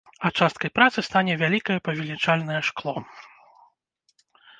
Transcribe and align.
А 0.27 0.29
часткай 0.43 0.71
працы 0.77 1.01
стане 1.07 1.33
вялікае 1.41 1.75
павелічальнае 1.87 2.63
шкло. 2.71 2.95